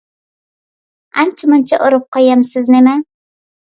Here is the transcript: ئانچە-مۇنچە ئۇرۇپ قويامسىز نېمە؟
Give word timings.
ئانچە-مۇنچە 1.19 1.81
ئۇرۇپ 1.83 2.11
قويامسىز 2.19 2.77
نېمە؟ 2.77 3.01